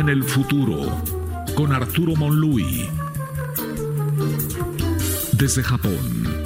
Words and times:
En 0.00 0.08
el 0.08 0.24
futuro 0.24 1.02
con 1.54 1.72
Arturo 1.72 2.14
Monlui. 2.16 2.88
Desde 5.32 5.62
Japón. 5.62 6.45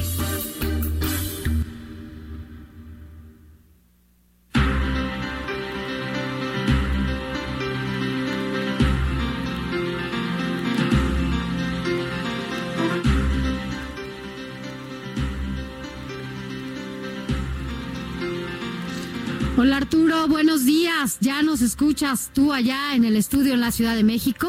Hola 19.62 19.76
Arturo, 19.76 20.26
buenos 20.26 20.64
días. 20.64 21.18
¿Ya 21.20 21.42
nos 21.42 21.60
escuchas 21.60 22.30
tú 22.32 22.54
allá 22.54 22.94
en 22.94 23.04
el 23.04 23.14
estudio 23.14 23.52
en 23.52 23.60
la 23.60 23.70
Ciudad 23.70 23.94
de 23.94 24.02
México? 24.02 24.48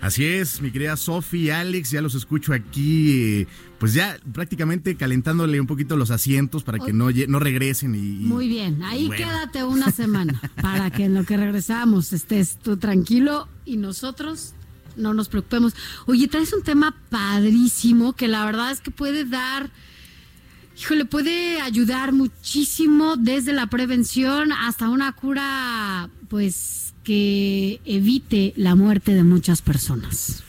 Así 0.00 0.24
es, 0.24 0.62
mi 0.62 0.70
querida 0.70 0.96
Sofi 0.96 1.46
y 1.46 1.50
Alex, 1.50 1.90
ya 1.90 2.00
los 2.00 2.14
escucho 2.14 2.52
aquí, 2.52 3.40
eh, 3.40 3.46
pues 3.80 3.94
ya 3.94 4.16
prácticamente 4.32 4.94
calentándole 4.94 5.60
un 5.60 5.66
poquito 5.66 5.96
los 5.96 6.12
asientos 6.12 6.62
para 6.62 6.78
que 6.78 6.92
no, 6.92 7.08
no 7.10 7.40
regresen. 7.40 7.96
Y, 7.96 7.98
Muy 8.26 8.46
bien, 8.46 8.80
ahí 8.84 9.10
quédate 9.10 9.64
una 9.64 9.90
semana 9.90 10.40
para 10.62 10.88
que 10.90 11.06
en 11.06 11.14
lo 11.14 11.24
que 11.24 11.36
regresamos 11.36 12.12
estés 12.12 12.58
tú 12.62 12.76
tranquilo 12.76 13.48
y 13.64 13.76
nosotros 13.76 14.54
no 14.94 15.14
nos 15.14 15.28
preocupemos. 15.28 15.74
Oye, 16.06 16.28
traes 16.28 16.52
un 16.52 16.62
tema 16.62 16.94
padrísimo 17.10 18.12
que 18.12 18.28
la 18.28 18.44
verdad 18.44 18.70
es 18.70 18.80
que 18.80 18.92
puede 18.92 19.24
dar 19.24 19.72
Híjole, 20.80 21.04
puede 21.06 21.60
ayudar 21.60 22.12
muchísimo 22.12 23.16
desde 23.16 23.52
la 23.52 23.66
prevención 23.66 24.52
hasta 24.52 24.88
una 24.88 25.10
cura, 25.12 26.08
pues, 26.28 26.94
que 27.02 27.80
evite 27.84 28.52
la 28.56 28.76
muerte 28.76 29.12
de 29.12 29.24
muchas 29.24 29.60
personas. 29.60 30.44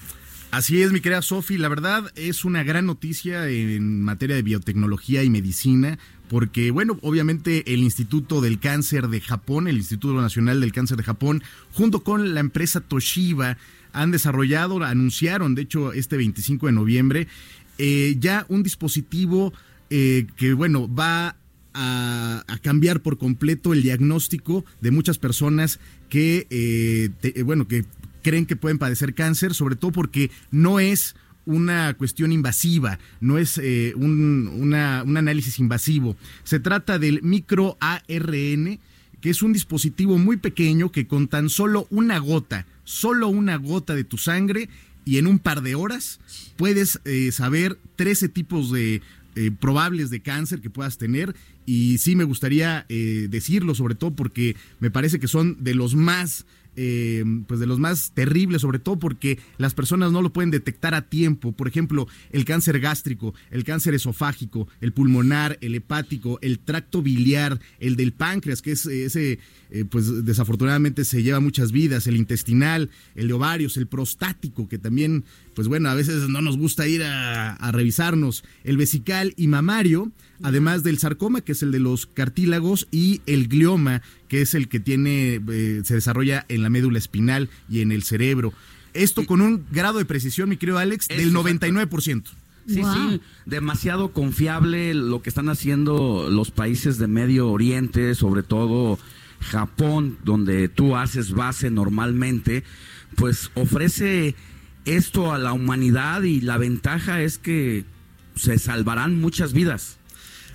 Así 0.52 0.82
es, 0.84 0.92
mi 0.92 1.00
querida 1.00 1.24
Sofi. 1.24 1.58
La 1.58 1.68
verdad 1.68 2.12
es 2.16 2.46
una 2.46 2.64
gran 2.64 2.86
noticia 2.86 3.48
en 3.50 4.04
materia 4.04 4.36
de 4.36 4.44
biotecnología 4.44 5.24
y 5.24 5.32
medicina, 5.32 5.98
porque, 6.28 6.70
bueno, 6.70 7.00
obviamente 7.02 7.74
el 7.74 7.80
Instituto 7.80 8.40
del 8.40 8.60
Cáncer 8.60 9.08
de 9.08 9.22
Japón, 9.22 9.68
el 9.68 9.78
Instituto 9.78 10.22
Nacional 10.22 10.62
del 10.62 10.72
Cáncer 10.72 10.98
de 10.98 11.04
Japón, 11.04 11.42
junto 11.74 12.04
con 12.04 12.36
la 12.36 12.40
empresa 12.40 12.82
Toshiba, 12.82 13.58
han 13.94 14.12
desarrollado, 14.12 14.84
anunciaron, 14.84 15.56
de 15.56 15.64
hecho, 15.64 15.92
este 15.94 16.18
25 16.18 16.68
de 16.68 16.72
noviembre, 16.72 17.28
eh, 17.80 18.18
ya 18.20 18.46
un 18.50 18.62
dispositivo 18.62 19.54
eh, 19.90 20.28
que 20.36 20.54
bueno, 20.54 20.94
va 20.94 21.36
a, 21.74 22.44
cambiar 22.62 23.02
por 23.02 23.18
completo 23.18 23.74
el 23.74 23.82
diagnóstico 23.82 24.66
de 24.82 24.92
muchas 24.92 25.18
personas 25.18 25.80
que, 26.10 26.46
eh, 26.50 27.10
eh, 27.24 27.42
bueno, 27.44 27.68
que 27.68 27.86
creen 28.22 28.46
que 28.46 28.56
pueden 28.56 28.78
padecer 28.78 29.14
cáncer, 29.14 29.54
sobre 29.54 29.76
todo 29.76 29.92
porque 29.92 30.30
no 30.52 30.80
es 30.80 31.16
una 31.46 31.94
cuestión 31.96 32.32
invasiva, 32.32 33.00
no 33.22 33.38
es 33.40 33.58
un, 33.96 34.48
un 34.54 34.74
análisis 35.18 35.58
invasivo. 35.58 36.16
Se 36.44 36.60
trata 36.60 37.00
del 37.00 37.24
micro 37.24 37.78
ARN, 37.80 38.80
que 39.22 39.30
es 39.30 39.42
un 39.42 39.54
dispositivo 39.54 40.18
muy 40.18 40.38
pequeño 40.38 40.92
que 40.92 41.08
con 41.08 41.28
tan 41.28 41.50
solo 41.50 41.88
una 41.90 42.20
gota, 42.20 42.68
solo 42.84 43.30
una 43.30 43.56
gota 43.56 43.96
de 43.96 44.04
tu 44.04 44.18
sangre, 44.18 44.70
y 45.06 45.18
en 45.18 45.26
un 45.26 45.40
par 45.40 45.64
de 45.64 45.74
horas 45.74 46.20
puedes 46.56 47.00
saber 47.32 47.80
13 47.96 48.30
tipos 48.30 48.72
de 48.72 49.02
eh, 49.36 49.52
probables 49.52 50.10
de 50.10 50.22
cáncer 50.22 50.62
que 50.62 50.70
puedas 50.70 50.98
tener 50.98 51.36
y 51.66 51.98
sí 52.00 52.16
me 52.16 52.24
gustaría 52.24 52.86
eh, 52.90 53.28
decirlo 53.30 53.76
sobre 53.76 53.96
todo 53.96 54.16
porque 54.16 54.56
me 54.80 54.92
parece 54.92 55.20
que 55.20 55.28
son 55.28 55.64
de 55.64 55.76
los 55.76 55.96
más 55.96 56.46
eh, 56.82 57.26
pues 57.46 57.60
de 57.60 57.68
los 57.68 57.78
más 57.78 58.12
terribles, 58.14 58.62
sobre 58.62 58.80
todo 58.80 58.98
porque 58.98 59.38
las 59.58 59.74
personas 59.74 60.14
no 60.14 60.22
lo 60.22 60.32
pueden 60.32 60.50
detectar 60.50 60.96
a 60.96 61.10
tiempo. 61.10 61.52
Por 61.52 61.68
ejemplo, 61.68 62.08
el 62.32 62.46
cáncer 62.46 62.80
gástrico, 62.80 63.34
el 63.52 63.66
cáncer 63.66 63.96
esofágico, 63.96 64.70
el 64.80 64.94
pulmonar, 64.94 65.58
el 65.60 65.76
hepático, 65.76 66.40
el 66.42 66.60
tracto 66.60 67.02
biliar, 67.02 67.60
el 67.82 67.98
del 67.98 68.14
páncreas, 68.14 68.62
que 68.62 68.72
es 68.72 68.86
ese, 68.86 69.40
pues 69.90 70.24
desafortunadamente 70.24 71.04
se 71.04 71.22
lleva 71.22 71.42
muchas 71.42 71.74
vidas, 71.74 72.08
el 72.08 72.16
intestinal, 72.16 72.90
el 73.16 73.28
de 73.28 73.34
ovarios, 73.34 73.76
el 73.76 73.88
prostático, 73.88 74.70
que 74.70 74.78
también 74.78 75.26
pues 75.60 75.68
bueno, 75.68 75.90
a 75.90 75.94
veces 75.94 76.30
no 76.30 76.40
nos 76.40 76.58
gusta 76.58 76.88
ir 76.88 77.04
a, 77.04 77.58
revisarnos 77.74 78.46
el 78.64 78.78
vesical 78.78 79.34
y 79.36 79.48
mamario, 79.48 80.10
además 80.42 80.84
del 80.84 81.00
sarcoma, 81.00 81.42
que 81.42 81.52
es 81.52 81.62
el 81.62 81.74
de 81.74 81.80
los 81.80 82.06
cartílagos, 82.06 82.88
y 82.92 83.20
el 83.26 83.50
glioma, 83.50 84.02
que 84.30 84.42
es 84.42 84.54
el 84.54 84.70
que 84.70 84.80
tiene, 84.80 85.42
eh, 85.52 85.82
se 85.84 85.96
desarrolla 85.96 86.46
en 86.48 86.64
la 86.64 86.69
médula 86.70 86.98
espinal 86.98 87.50
y 87.70 87.82
en 87.82 87.92
el 87.92 88.04
cerebro. 88.04 88.54
Esto 88.94 89.26
con 89.26 89.42
un 89.42 89.66
grado 89.72 90.00
de 90.00 90.06
precisión, 90.06 90.50
mi 90.50 90.58
querido 90.58 90.78
Alex, 90.78 91.08
del 91.08 91.34
99%. 91.34 92.24
Sí, 92.68 92.84
sí, 92.84 93.22
demasiado 93.46 94.14
confiable 94.14 94.94
lo 94.94 95.24
que 95.24 95.30
están 95.30 95.50
haciendo 95.50 96.28
los 96.30 96.52
países 96.52 97.00
de 97.00 97.08
Medio 97.08 97.50
Oriente, 97.50 98.14
sobre 98.14 98.44
todo 98.44 99.00
Japón, 99.40 100.18
donde 100.24 100.70
tú 100.70 100.96
haces 100.96 101.32
base 101.32 101.72
normalmente, 101.72 102.64
pues 103.16 103.50
ofrece 103.56 104.36
esto 104.86 105.34
a 105.34 105.40
la 105.40 105.54
humanidad 105.54 106.24
y 106.24 106.42
la 106.42 106.58
ventaja 106.58 107.22
es 107.22 107.38
que 107.38 107.86
se 108.36 108.60
salvarán 108.60 109.20
muchas 109.20 109.54
vidas. 109.54 109.99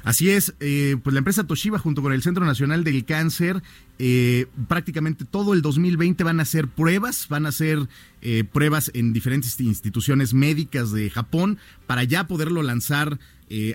Así 0.04 0.28
es, 0.28 0.54
eh, 0.60 0.96
pues 1.02 1.14
la 1.14 1.18
empresa 1.18 1.46
Toshiba 1.46 1.78
junto 1.78 2.02
con 2.02 2.12
el 2.12 2.22
Centro 2.22 2.44
Nacional 2.44 2.84
del 2.84 3.06
Cáncer, 3.06 3.62
eh, 3.98 4.46
prácticamente 4.68 5.24
todo 5.24 5.54
el 5.54 5.62
2020 5.62 6.22
van 6.24 6.40
a 6.40 6.42
hacer 6.42 6.68
pruebas, 6.68 7.26
van 7.28 7.46
a 7.46 7.48
hacer 7.48 7.88
eh, 8.20 8.44
pruebas 8.44 8.90
en 8.92 9.14
diferentes 9.14 9.58
instituciones 9.60 10.34
médicas 10.34 10.92
de 10.92 11.08
Japón 11.08 11.56
para 11.86 12.04
ya 12.04 12.26
poderlo 12.26 12.62
lanzar 12.62 13.18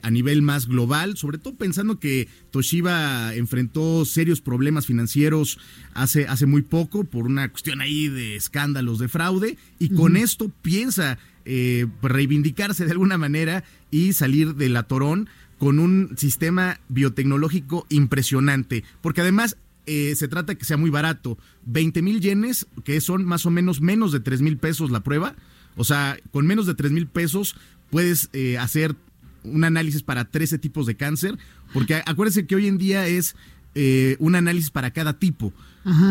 a 0.02 0.12
nivel 0.12 0.42
más 0.42 0.68
global, 0.68 1.16
sobre 1.16 1.38
todo 1.38 1.56
pensando 1.56 2.00
que 2.00 2.28
Toshiba 2.52 3.34
enfrentó 3.36 4.04
serios 4.04 4.42
problemas 4.42 4.86
financieros 4.88 5.58
hace, 5.94 6.28
hace 6.28 6.46
muy 6.46 6.64
poco 6.64 7.06
por 7.06 7.28
una 7.28 7.48
cuestión 7.48 7.80
ahí 7.80 8.10
de 8.10 8.36
escándalos 8.36 9.00
de 9.00 9.08
fraude 9.08 9.58
y 9.78 9.90
con 9.90 10.18
esto 10.18 10.52
piensa 10.62 11.18
pues, 11.46 11.88
reivindicarse 12.02 12.84
de 12.84 12.92
alguna 12.92 13.18
manera 13.18 13.64
y 13.90 14.12
salir 14.12 14.56
del 14.56 14.76
atorón 14.76 15.30
con 15.60 15.78
un 15.78 16.16
sistema 16.18 16.80
biotecnológico 16.88 17.86
impresionante, 17.90 18.84
porque 19.02 19.22
además 19.22 19.58
eh, 19.86 20.16
se 20.16 20.28
trata 20.28 20.54
de 20.54 20.58
que 20.58 20.66
sea 20.66 20.78
muy 20.78 20.90
barato. 20.90 21.38
20 21.66 22.02
mil 22.02 22.22
yenes, 22.22 22.66
que 22.84 23.02
son 23.02 23.26
más 23.26 23.46
o 23.46 23.52
menos 23.52 23.82
menos 23.82 24.12
de 24.12 24.20
3 24.20 24.42
mil 24.42 24.58
pesos 24.58 24.90
la 24.90 25.02
prueba. 25.02 25.36
O 25.76 25.84
sea, 25.84 26.18
con 26.32 26.48
menos 26.48 26.66
de 26.66 26.76
3 26.76 26.92
mil 26.92 27.08
pesos 27.08 27.56
puedes 27.90 28.30
eh, 28.34 28.58
hacer 28.58 28.96
un 29.44 29.64
análisis 29.64 30.02
para 30.02 30.26
13 30.26 30.60
tipos 30.60 30.86
de 30.86 30.96
cáncer, 30.96 31.38
porque 31.74 32.02
acuérdense 32.06 32.46
que 32.48 32.56
hoy 32.56 32.68
en 32.68 32.78
día 32.78 33.08
es 33.08 33.36
eh, 33.76 34.16
un 34.20 34.36
análisis 34.36 34.72
para 34.72 34.92
cada 34.92 35.20
tipo. 35.20 35.54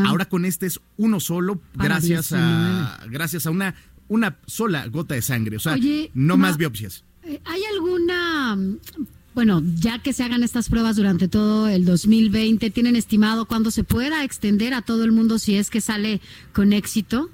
Ahora 0.06 0.24
con 0.24 0.44
este 0.44 0.66
es 0.66 0.80
uno 0.96 1.20
solo, 1.20 1.60
gracias 1.74 2.32
a, 2.32 2.98
gracias 3.10 3.46
a 3.46 3.50
una, 3.50 3.76
una 4.08 4.38
sola 4.46 4.88
gota 4.88 5.14
de 5.14 5.22
sangre. 5.22 5.56
O 5.56 5.60
sea, 5.60 5.76
no 6.14 6.36
más 6.36 6.56
biopsias. 6.56 7.04
¿Hay 7.44 7.62
alguna 7.76 8.58
bueno, 9.38 9.62
ya 9.76 10.00
que 10.00 10.12
se 10.12 10.24
hagan 10.24 10.42
estas 10.42 10.68
pruebas 10.68 10.96
durante 10.96 11.28
todo 11.28 11.68
el 11.68 11.84
2020, 11.84 12.70
¿tienen 12.70 12.96
estimado 12.96 13.44
cuándo 13.44 13.70
se 13.70 13.84
pueda 13.84 14.24
extender 14.24 14.74
a 14.74 14.82
todo 14.82 15.04
el 15.04 15.12
mundo 15.12 15.38
si 15.38 15.54
es 15.54 15.70
que 15.70 15.80
sale 15.80 16.20
con 16.52 16.72
éxito? 16.72 17.30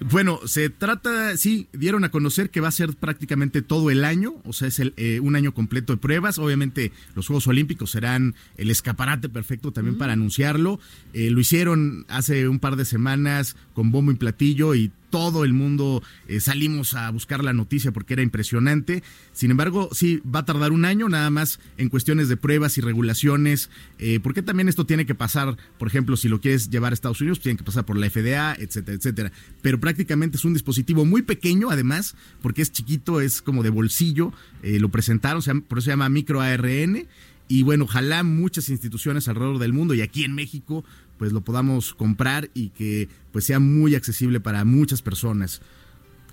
Bueno, 0.00 0.40
se 0.44 0.70
trata, 0.70 1.36
sí, 1.36 1.68
dieron 1.72 2.02
a 2.02 2.08
conocer 2.08 2.50
que 2.50 2.60
va 2.60 2.66
a 2.66 2.72
ser 2.72 2.94
prácticamente 2.96 3.62
todo 3.62 3.92
el 3.92 4.04
año, 4.04 4.34
o 4.44 4.52
sea, 4.52 4.66
es 4.66 4.80
el, 4.80 4.92
eh, 4.96 5.20
un 5.20 5.36
año 5.36 5.54
completo 5.54 5.92
de 5.92 5.98
pruebas. 5.98 6.38
Obviamente 6.38 6.90
los 7.14 7.28
Juegos 7.28 7.46
Olímpicos 7.46 7.92
serán 7.92 8.34
el 8.56 8.72
escaparate 8.72 9.28
perfecto 9.28 9.70
también 9.70 9.96
para 9.96 10.14
anunciarlo. 10.14 10.80
Eh, 11.12 11.30
lo 11.30 11.38
hicieron 11.38 12.06
hace 12.08 12.48
un 12.48 12.58
par 12.58 12.74
de 12.74 12.84
semanas 12.84 13.54
con 13.72 13.92
bombo 13.92 14.10
y 14.10 14.16
platillo 14.16 14.74
y 14.74 14.90
todo 15.14 15.44
el 15.44 15.52
mundo 15.52 16.02
eh, 16.26 16.40
salimos 16.40 16.94
a 16.94 17.08
buscar 17.12 17.44
la 17.44 17.52
noticia 17.52 17.92
porque 17.92 18.14
era 18.14 18.24
impresionante. 18.24 19.04
Sin 19.32 19.52
embargo, 19.52 19.88
sí, 19.92 20.20
va 20.22 20.40
a 20.40 20.44
tardar 20.44 20.72
un 20.72 20.84
año 20.84 21.08
nada 21.08 21.30
más 21.30 21.60
en 21.76 21.88
cuestiones 21.88 22.28
de 22.28 22.36
pruebas 22.36 22.78
y 22.78 22.80
regulaciones, 22.80 23.70
eh, 24.00 24.18
porque 24.18 24.42
también 24.42 24.68
esto 24.68 24.86
tiene 24.86 25.06
que 25.06 25.14
pasar, 25.14 25.56
por 25.78 25.86
ejemplo, 25.86 26.16
si 26.16 26.28
lo 26.28 26.40
quieres 26.40 26.68
llevar 26.68 26.92
a 26.92 26.94
Estados 26.94 27.20
Unidos, 27.20 27.38
tiene 27.38 27.56
que 27.56 27.62
pasar 27.62 27.86
por 27.86 27.96
la 27.96 28.10
FDA, 28.10 28.56
etcétera, 28.58 28.96
etcétera. 28.96 29.32
Pero 29.62 29.78
prácticamente 29.78 30.36
es 30.36 30.44
un 30.44 30.52
dispositivo 30.52 31.04
muy 31.04 31.22
pequeño, 31.22 31.70
además, 31.70 32.16
porque 32.42 32.62
es 32.62 32.72
chiquito, 32.72 33.20
es 33.20 33.40
como 33.40 33.62
de 33.62 33.70
bolsillo, 33.70 34.32
eh, 34.64 34.80
lo 34.80 34.88
presentaron, 34.88 35.42
por 35.62 35.78
eso 35.78 35.84
se 35.84 35.90
llama 35.92 36.08
micro 36.08 36.40
ARN. 36.40 37.06
Y 37.46 37.62
bueno, 37.62 37.84
ojalá 37.84 38.22
muchas 38.22 38.70
instituciones 38.70 39.28
alrededor 39.28 39.58
del 39.58 39.74
mundo 39.74 39.92
y 39.94 40.00
aquí 40.00 40.24
en 40.24 40.34
México 40.34 40.82
pues 41.18 41.32
lo 41.32 41.42
podamos 41.42 41.94
comprar 41.94 42.50
y 42.54 42.70
que 42.70 43.08
pues 43.32 43.44
sea 43.44 43.60
muy 43.60 43.94
accesible 43.94 44.40
para 44.40 44.64
muchas 44.64 45.02
personas. 45.02 45.60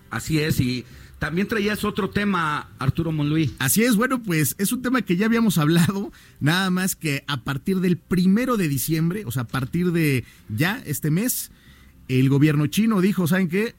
Así 0.10 0.40
es, 0.40 0.60
y 0.60 0.86
también 1.20 1.48
traías 1.48 1.84
otro 1.84 2.10
tema, 2.10 2.70
Arturo 2.80 3.12
Monluí. 3.12 3.54
Así 3.60 3.84
es, 3.84 3.96
bueno, 3.96 4.22
pues 4.24 4.56
es 4.58 4.72
un 4.72 4.82
tema 4.82 5.04
que 5.04 5.16
ya 5.16 5.28
habíamos 5.28 5.58
hablado, 5.58 6.12
nada 6.40 6.70
más 6.70 6.96
que 6.96 7.24
a 7.28 7.44
partir 7.44 7.80
del 7.80 7.98
primero 7.98 8.58
de 8.58 8.68
diciembre, 8.68 9.24
o 9.26 9.32
sea, 9.32 9.44
a 9.44 9.48
partir 9.48 9.92
de 9.92 10.26
ya 10.50 10.82
este 10.86 11.12
mes, 11.12 11.52
el 12.08 12.28
gobierno 12.28 12.68
chino 12.68 13.02
dijo, 13.02 13.28
¿saben 13.28 13.48
qué? 13.48 13.76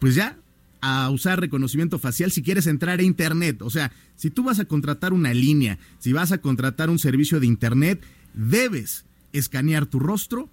Pues 0.00 0.14
ya, 0.14 0.38
a 0.80 1.10
usar 1.10 1.40
reconocimiento 1.40 1.98
facial 1.98 2.30
si 2.30 2.42
quieres 2.42 2.66
entrar 2.66 3.00
a 3.00 3.02
Internet. 3.02 3.62
O 3.62 3.70
sea, 3.70 3.92
si 4.14 4.30
tú 4.30 4.44
vas 4.44 4.58
a 4.58 4.64
contratar 4.64 5.12
una 5.12 5.34
línea, 5.34 5.78
si 5.98 6.12
vas 6.12 6.32
a 6.32 6.38
contratar 6.38 6.90
un 6.90 6.98
servicio 6.98 7.40
de 7.40 7.46
Internet, 7.46 8.04
debes 8.34 9.04
escanear 9.38 9.86
tu 9.86 9.98
rostro 9.98 10.48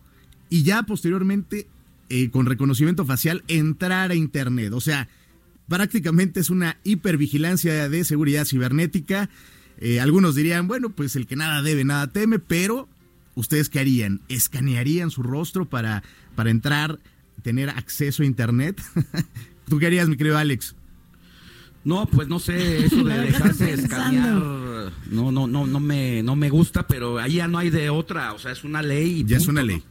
y 0.49 0.63
ya 0.63 0.83
posteriormente 0.83 1.67
eh, 2.09 2.29
con 2.29 2.45
reconocimiento 2.45 3.05
facial 3.05 3.43
entrar 3.47 4.11
a 4.11 4.15
Internet. 4.15 4.73
O 4.73 4.81
sea, 4.81 5.07
prácticamente 5.67 6.39
es 6.39 6.49
una 6.49 6.77
hipervigilancia 6.83 7.89
de 7.89 8.03
seguridad 8.03 8.45
cibernética. 8.45 9.29
Eh, 9.79 9.99
algunos 9.99 10.35
dirían, 10.35 10.67
bueno, 10.67 10.89
pues 10.89 11.15
el 11.15 11.25
que 11.25 11.35
nada 11.35 11.61
debe, 11.61 11.83
nada 11.83 12.07
teme, 12.07 12.39
pero 12.39 12.87
¿ustedes 13.35 13.69
qué 13.69 13.79
harían? 13.79 14.21
¿Escanearían 14.29 15.09
su 15.09 15.23
rostro 15.23 15.67
para, 15.67 16.03
para 16.35 16.51
entrar, 16.51 16.99
tener 17.41 17.69
acceso 17.69 18.23
a 18.23 18.25
Internet? 18.25 18.81
¿Tú 19.67 19.79
qué 19.79 19.87
harías, 19.87 20.07
mi 20.07 20.17
querido 20.17 20.37
Alex? 20.37 20.75
No, 21.83 22.05
pues 22.05 22.27
no 22.27 22.39
sé, 22.39 22.85
eso 22.85 23.03
de 23.03 23.17
dejarse 23.19 23.73
escanear, 23.73 24.41
no, 25.09 25.31
no, 25.31 25.47
no, 25.47 25.65
no 25.67 25.79
me, 25.79 26.23
no 26.23 26.35
me 26.35 26.49
gusta, 26.49 26.87
pero 26.87 27.19
ahí 27.19 27.35
ya 27.35 27.47
no 27.47 27.57
hay 27.57 27.69
de 27.69 27.89
otra, 27.89 28.33
o 28.33 28.39
sea, 28.39 28.51
es 28.51 28.63
una 28.63 28.81
ley. 28.81 29.23
ya 29.25 29.37
es 29.37 29.47
una 29.47 29.63
ley. 29.63 29.83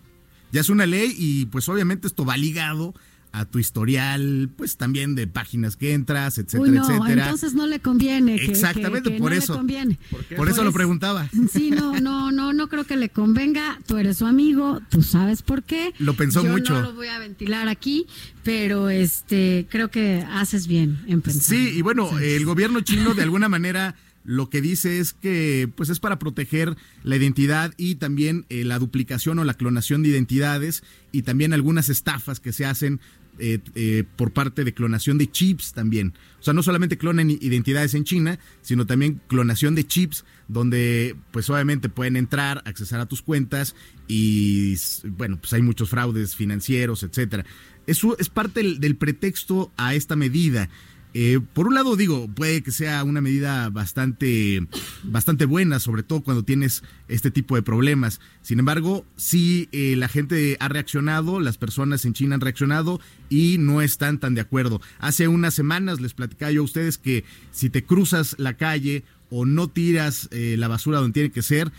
Ya 0.52 0.60
es 0.60 0.69
una 0.69 0.84
ley 0.84 1.14
y 1.16 1.46
pues 1.46 1.69
obviamente 1.69 2.06
esto 2.06 2.25
va 2.25 2.37
ligado 2.37 2.94
a 3.32 3.46
tu 3.46 3.58
historial, 3.58 4.50
pues 4.56 4.76
también 4.76 5.14
de 5.14 5.26
páginas 5.26 5.76
que 5.76 5.94
entras, 5.94 6.37
etcétera, 6.37 6.70
no, 6.70 6.84
etcétera. 6.84 7.25
Entonces 7.25 7.54
no 7.54 7.66
le 7.66 7.81
conviene. 7.81 8.34
Exactamente, 8.37 9.10
por 9.12 9.32
eso. 9.32 9.54
conviene. 9.54 9.99
¿Por, 10.37 10.50
eso 10.50 10.62
lo 10.62 10.72
preguntaba. 10.72 11.28
Sí, 11.50 11.70
no, 11.70 11.99
no, 11.99 12.31
no, 12.31 12.52
no 12.52 12.69
creo 12.69 12.84
que 12.84 12.96
le 12.96 13.08
convenga. 13.08 13.78
Tú 13.87 13.96
eres 13.96 14.19
su 14.19 14.26
amigo, 14.26 14.81
tú 14.90 15.02
sabes 15.02 15.40
por 15.40 15.62
qué. 15.62 15.94
Lo 15.99 16.14
pensó 16.14 16.44
Yo 16.44 16.50
mucho. 16.50 16.75
No 16.75 16.82
lo 16.82 16.94
voy 16.94 17.08
a 17.08 17.19
ventilar 17.19 17.69
aquí, 17.69 18.06
pero 18.44 18.90
este, 18.90 19.66
creo 19.70 19.90
que 19.90 20.26
haces 20.31 20.66
bien 20.66 20.99
en 21.06 21.22
pensar. 21.22 21.43
Sí, 21.43 21.72
y 21.75 21.81
bueno, 21.81 22.19
el 22.19 22.44
gobierno 22.44 22.82
chino 22.82 23.14
de 23.14 23.22
alguna 23.22 23.49
manera 23.49 23.96
lo 24.24 24.50
que 24.50 24.60
dice 24.60 24.98
es 24.98 25.12
que 25.12 25.69
pues 25.74 25.88
es 25.88 26.00
para 26.00 26.19
proteger 26.19 26.76
la 27.02 27.16
identidad 27.16 27.74
y 27.76 27.96
también 27.96 28.46
eh, 28.48 28.64
la 28.64 28.78
duplicación 28.78 29.38
o 29.38 29.44
la 29.44 29.54
clonación 29.54 30.02
de 30.02 30.10
identidades 30.10 30.82
y 31.10 31.22
también 31.22 31.52
algunas 31.52 31.88
estafas 31.88 32.40
que 32.40 32.52
se 32.52 32.64
hacen 32.64 33.00
eh, 33.38 33.60
eh, 33.74 34.04
por 34.16 34.32
parte 34.32 34.62
de 34.62 34.74
clonación 34.74 35.16
de 35.16 35.30
chips 35.30 35.72
también. 35.72 36.12
O 36.38 36.42
sea, 36.42 36.52
no 36.52 36.62
solamente 36.62 36.98
clonan 36.98 37.30
identidades 37.30 37.94
en 37.94 38.04
China, 38.04 38.38
sino 38.60 38.86
también 38.86 39.22
clonación 39.26 39.74
de 39.74 39.86
chips, 39.86 40.25
donde 40.48 41.16
pues 41.30 41.48
obviamente 41.48 41.88
pueden 41.88 42.16
entrar, 42.16 42.62
accesar 42.66 43.00
a 43.00 43.06
tus 43.06 43.22
cuentas 43.22 43.75
y 44.06 44.76
bueno, 45.04 45.38
pues 45.40 45.52
hay 45.54 45.62
muchos 45.62 45.88
fraudes 45.88 46.36
financieros, 46.36 47.02
etcétera. 47.02 47.46
Eso 47.86 48.16
es 48.18 48.28
parte 48.28 48.62
del 48.78 48.96
pretexto 48.96 49.72
a 49.76 49.94
esta 49.94 50.14
medida. 50.14 50.68
Eh, 51.14 51.41
por 51.53 51.67
un 51.67 51.75
lado 51.75 51.94
digo, 51.97 52.29
puede 52.29 52.62
que 52.62 52.70
sea 52.70 53.05
una 53.05 53.20
medida 53.20 53.69
bastante, 53.69 54.67
bastante 55.03 55.44
buena, 55.44 55.79
sobre 55.79 56.03
todo 56.03 56.23
cuando 56.23 56.43
tienes 56.43 56.82
este 57.09 57.31
tipo 57.31 57.55
de 57.55 57.62
problemas. 57.62 58.20
Sin 58.41 58.59
embargo, 58.59 59.05
sí 59.17 59.69
eh, 59.73 59.94
la 59.97 60.09
gente 60.09 60.56
ha 60.61 60.69
reaccionado, 60.69 61.41
las 61.41 61.59
personas 61.59 62.05
en 62.05 62.14
China 62.14 62.37
han 62.37 62.41
reaccionado 62.41 63.00
y 63.29 63.59
no 63.59 63.82
están 63.82 64.19
tan 64.19 64.35
de 64.35 64.41
acuerdo. 64.41 64.81
Hace 64.99 65.29
unas 65.29 65.53
semanas 65.53 66.00
les 66.00 66.14
platicaba 66.14 66.53
yo 66.53 66.62
a 66.62 66.64
ustedes 66.64 66.97
que 66.97 67.25
si 67.50 67.69
te 67.69 67.85
cruzas 67.85 68.35
la 68.38 68.55
calle 68.55 69.05
o 69.29 69.44
no 69.44 69.69
tiras 69.69 70.29
eh, 70.31 70.56
la 70.59 70.69
basura 70.69 70.99
donde 70.99 71.14
tiene 71.14 71.31
que 71.31 71.43
ser, 71.43 71.73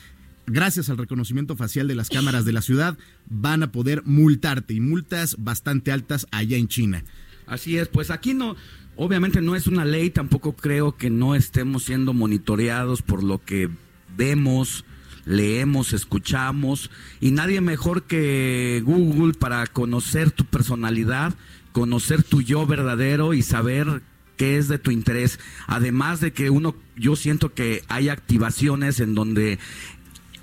gracias 0.46 0.90
al 0.90 0.98
reconocimiento 0.98 1.56
facial 1.56 1.88
de 1.88 1.96
las 1.96 2.10
cámaras 2.10 2.46
de 2.46 2.54
la 2.54 2.62
ciudad, 2.62 2.98
van 3.30 3.64
a 3.64 3.72
poder 3.72 4.04
multarte 4.06 4.76
y 4.76 4.80
multas 4.80 5.38
bastante 5.40 5.92
altas 5.92 6.28
allá 6.32 6.58
en 6.58 6.68
China. 6.68 7.04
Así 7.46 7.78
es, 7.78 7.90
pues 7.90 8.10
aquí 8.10 8.34
no, 8.34 8.56
Obviamente 8.96 9.42
no 9.42 9.56
es 9.56 9.68
una 9.68 9.86
ley, 9.86 10.10
tampoco 10.12 10.54
creo 10.54 10.96
que 10.96 11.10
no 11.10 11.34
estemos 11.34 11.84
siendo 11.84 12.14
monitoreados 12.14 13.02
por 13.02 13.24
lo 13.24 13.44
que 13.44 13.70
vemos, 14.16 14.86
leemos, 15.26 15.94
escuchamos, 15.94 16.92
y 17.20 17.32
nadie 17.32 17.60
mejor 17.60 18.04
que 18.04 18.84
Google 18.86 19.34
para 19.34 19.66
conocer 19.66 20.30
tu 20.30 20.46
personalidad, 20.46 21.34
conocer 21.72 22.22
tu 22.24 22.42
yo 22.42 22.68
verdadero 22.68 23.34
y 23.34 23.42
saber 23.42 24.04
qué 24.38 24.58
es 24.58 24.68
de 24.68 24.78
tu 24.78 24.92
interés. 24.92 25.40
Además 25.66 26.20
de 26.20 26.32
que 26.32 26.52
uno, 26.52 26.76
yo 26.96 27.16
siento 27.16 27.54
que 27.54 27.84
hay 27.88 28.10
activaciones 28.10 29.00
en 29.00 29.16
donde 29.16 29.58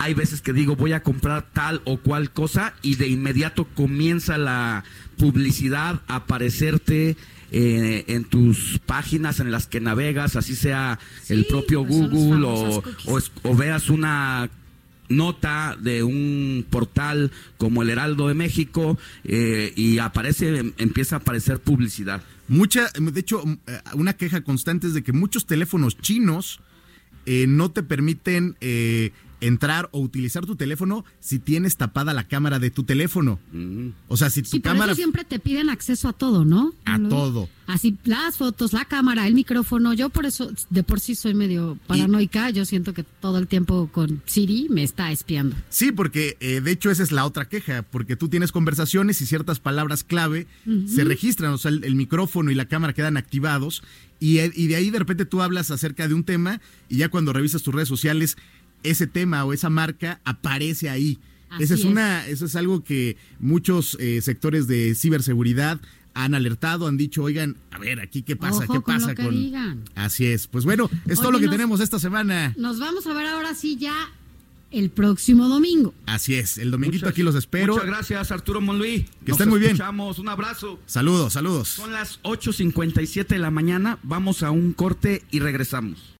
hay 0.00 0.14
veces 0.14 0.40
que 0.40 0.54
digo 0.54 0.76
voy 0.76 0.94
a 0.94 1.02
comprar 1.02 1.46
tal 1.52 1.82
o 1.84 1.98
cual 1.98 2.32
cosa 2.32 2.72
y 2.80 2.94
de 2.94 3.06
inmediato 3.06 3.66
comienza 3.66 4.38
la 4.38 4.82
publicidad 5.18 6.00
a 6.08 6.16
aparecerte 6.16 7.18
eh, 7.52 8.04
en 8.08 8.24
tus 8.24 8.80
páginas 8.86 9.40
en 9.40 9.50
las 9.50 9.66
que 9.66 9.78
navegas, 9.78 10.36
así 10.36 10.56
sea 10.56 10.98
el 11.28 11.44
propio 11.44 11.84
pues 11.84 12.10
Google 12.10 12.46
o, 12.46 12.82
o, 13.42 13.54
veas 13.54 13.90
una 13.90 14.48
nota 15.10 15.76
de 15.78 16.02
un 16.02 16.64
portal 16.70 17.30
como 17.58 17.82
el 17.82 17.90
Heraldo 17.90 18.28
de 18.28 18.34
México 18.34 18.96
eh, 19.24 19.74
y 19.76 19.98
aparece, 19.98 20.72
empieza 20.78 21.16
a 21.16 21.18
aparecer 21.18 21.58
publicidad. 21.58 22.22
Mucha, 22.48 22.88
de 22.98 23.20
hecho, 23.20 23.44
eh, 23.66 23.80
una 23.92 24.14
queja 24.14 24.40
constante 24.40 24.86
es 24.86 24.94
de 24.94 25.02
que 25.02 25.12
muchos 25.12 25.44
teléfonos 25.44 25.98
chinos 25.98 26.60
no 27.26 27.70
te 27.70 27.84
permiten 27.84 28.56
entrar 29.40 29.88
o 29.92 30.00
utilizar 30.00 30.46
tu 30.46 30.56
teléfono 30.56 31.04
si 31.20 31.38
tienes 31.38 31.76
tapada 31.76 32.14
la 32.14 32.24
cámara 32.24 32.58
de 32.58 32.70
tu 32.70 32.84
teléfono. 32.84 33.38
Mm. 33.52 33.88
O 34.08 34.16
sea, 34.16 34.30
si 34.30 34.42
tu 34.42 34.50
sí, 34.50 34.60
cámara. 34.60 34.92
Eso 34.92 34.96
siempre 34.96 35.24
te 35.24 35.38
piden 35.38 35.70
acceso 35.70 36.08
a 36.08 36.12
todo, 36.12 36.44
¿no? 36.44 36.72
A 36.84 36.98
todo. 36.98 37.48
Así, 37.66 37.96
las 38.04 38.36
fotos, 38.36 38.72
la 38.72 38.84
cámara, 38.84 39.26
el 39.26 39.34
micrófono. 39.34 39.92
Yo 39.94 40.08
por 40.08 40.26
eso, 40.26 40.50
de 40.70 40.82
por 40.82 40.98
sí 40.98 41.14
soy 41.14 41.34
medio 41.34 41.78
paranoica. 41.86 42.50
Yo 42.50 42.64
siento 42.64 42.92
que 42.94 43.04
todo 43.04 43.38
el 43.38 43.46
tiempo 43.46 43.88
con 43.92 44.22
Siri 44.26 44.66
me 44.70 44.82
está 44.82 45.12
espiando. 45.12 45.56
Sí, 45.68 45.92
porque 45.92 46.36
eh, 46.40 46.60
de 46.60 46.70
hecho 46.72 46.90
esa 46.90 47.02
es 47.02 47.12
la 47.12 47.24
otra 47.24 47.48
queja, 47.48 47.82
porque 47.82 48.16
tú 48.16 48.28
tienes 48.28 48.50
conversaciones 48.50 49.20
y 49.20 49.26
ciertas 49.26 49.60
palabras 49.60 50.04
clave 50.04 50.46
se 50.86 51.04
registran, 51.04 51.52
o 51.52 51.58
sea, 51.58 51.70
el, 51.70 51.94
micrófono 51.94 52.50
y 52.50 52.54
la 52.54 52.66
cámara 52.66 52.92
quedan 52.92 53.16
activados. 53.16 53.82
Y, 54.18 54.40
y 54.40 54.66
de 54.66 54.76
ahí 54.76 54.90
de 54.90 54.98
repente 54.98 55.24
tú 55.24 55.40
hablas 55.40 55.70
acerca 55.70 56.08
de 56.08 56.14
un 56.14 56.24
tema 56.24 56.60
y 56.88 56.98
ya 56.98 57.08
cuando 57.08 57.32
revisas 57.32 57.62
tus 57.62 57.74
redes 57.74 57.88
sociales 57.88 58.36
ese 58.82 59.06
tema 59.06 59.44
o 59.44 59.52
esa 59.52 59.70
marca 59.70 60.20
aparece 60.24 60.90
ahí. 60.90 61.18
Esa 61.58 61.74
es, 61.74 61.84
una, 61.84 62.26
eso 62.28 62.46
es 62.46 62.54
algo 62.54 62.84
que 62.84 63.16
muchos 63.40 63.96
eh, 63.98 64.20
sectores 64.20 64.68
de 64.68 64.94
ciberseguridad 64.94 65.80
han 66.14 66.34
alertado, 66.34 66.86
han 66.86 66.96
dicho, 66.96 67.22
oigan, 67.22 67.56
a 67.72 67.78
ver, 67.78 68.00
aquí 68.00 68.22
qué 68.22 68.36
pasa, 68.36 68.66
qué 68.70 68.80
pasa 68.80 69.14
con. 69.14 69.84
Así 69.94 70.26
es. 70.26 70.46
Pues 70.46 70.64
bueno, 70.64 70.88
es 71.06 71.18
todo 71.18 71.32
lo 71.32 71.40
que 71.40 71.48
tenemos 71.48 71.80
esta 71.80 71.98
semana. 71.98 72.54
Nos 72.56 72.78
vamos 72.78 73.06
a 73.06 73.14
ver 73.14 73.26
ahora 73.26 73.54
sí 73.54 73.76
ya 73.76 74.10
el 74.70 74.90
próximo 74.90 75.48
domingo. 75.48 75.94
Así 76.06 76.34
es, 76.34 76.58
el 76.58 76.70
dominguito 76.70 77.08
aquí 77.08 77.22
los 77.22 77.34
espero. 77.34 77.74
Muchas 77.74 77.88
gracias, 77.88 78.30
Arturo 78.30 78.60
Monluí. 78.60 79.06
Que 79.24 79.32
estén 79.32 79.48
muy 79.48 79.60
bien. 79.60 79.76
Un 79.80 80.28
abrazo. 80.28 80.78
Saludos, 80.86 81.32
saludos. 81.32 81.68
Son 81.68 81.92
las 81.92 82.22
8.57 82.22 83.26
de 83.26 83.38
la 83.38 83.50
mañana. 83.50 83.98
Vamos 84.02 84.42
a 84.42 84.50
un 84.50 84.72
corte 84.72 85.24
y 85.30 85.40
regresamos. 85.40 86.19